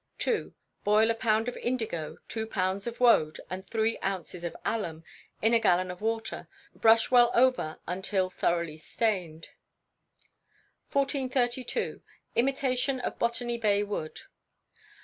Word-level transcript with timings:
ii. 0.25 0.51
Boil 0.83 1.11
a 1.11 1.13
pound 1.13 1.47
of 1.47 1.55
indigo, 1.57 2.17
two 2.27 2.47
pounds 2.47 2.87
of 2.87 2.99
woad, 2.99 3.39
and 3.51 3.63
three 3.69 3.99
ounces 3.99 4.43
of 4.43 4.55
alum, 4.65 5.03
in 5.43 5.53
a 5.53 5.59
gallon 5.59 5.91
of 5.91 6.01
water; 6.01 6.47
brush 6.75 7.11
well 7.11 7.29
over 7.35 7.77
until 7.85 8.27
thoroughly 8.27 8.77
stained. 8.77 9.49
1432. 10.91 12.01
Imitation 12.33 12.99
of 12.99 13.19
Botany 13.19 13.59
Bay 13.59 13.83
Wood. 13.83 14.21